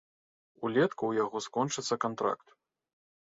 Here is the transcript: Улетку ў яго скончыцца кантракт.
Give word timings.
Улетку 0.69 0.99
ў 1.07 1.13
яго 1.23 1.37
скончыцца 1.47 1.95
кантракт. 2.07 2.47